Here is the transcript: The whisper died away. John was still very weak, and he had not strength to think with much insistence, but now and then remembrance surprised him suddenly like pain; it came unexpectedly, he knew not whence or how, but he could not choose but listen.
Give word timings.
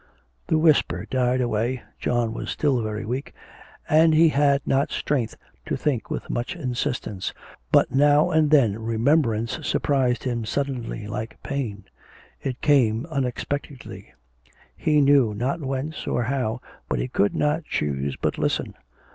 The 0.47 0.57
whisper 0.57 1.05
died 1.05 1.41
away. 1.41 1.83
John 1.99 2.33
was 2.33 2.49
still 2.49 2.81
very 2.81 3.05
weak, 3.05 3.35
and 3.87 4.15
he 4.15 4.29
had 4.29 4.65
not 4.65 4.89
strength 4.91 5.37
to 5.67 5.77
think 5.77 6.09
with 6.09 6.27
much 6.27 6.55
insistence, 6.55 7.35
but 7.71 7.91
now 7.91 8.31
and 8.31 8.49
then 8.49 8.79
remembrance 8.81 9.59
surprised 9.61 10.23
him 10.23 10.43
suddenly 10.43 11.05
like 11.05 11.37
pain; 11.43 11.83
it 12.41 12.61
came 12.61 13.05
unexpectedly, 13.11 14.15
he 14.75 15.01
knew 15.01 15.35
not 15.35 15.61
whence 15.61 16.07
or 16.07 16.23
how, 16.23 16.61
but 16.89 16.97
he 16.97 17.07
could 17.07 17.35
not 17.35 17.63
choose 17.65 18.15
but 18.19 18.39
listen. 18.39 18.73